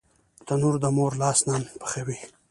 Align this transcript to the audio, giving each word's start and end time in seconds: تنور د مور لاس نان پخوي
تنور 0.45 0.75
د 0.83 0.85
مور 0.95 1.11
لاس 1.21 1.39
نان 1.47 1.63
پخوي 1.79 2.17